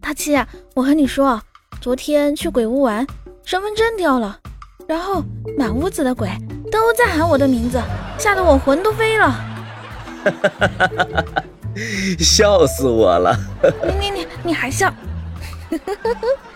[0.00, 0.36] 大七，
[0.74, 1.40] 我和你说，
[1.80, 3.06] 昨天去鬼屋玩，
[3.44, 4.38] 身份证掉了，
[4.86, 5.22] 然后
[5.58, 6.28] 满屋子的鬼
[6.70, 7.80] 都在喊我的名字，
[8.18, 9.34] 吓得我魂都飞了。
[12.18, 13.36] 笑死我了！
[14.00, 14.92] 你你你你还笑？